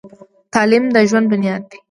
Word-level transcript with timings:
تعلیم 0.53 0.83
د 0.93 0.95
ژوند 1.09 1.25
بنیاد 1.31 1.61
دی. 1.69 1.77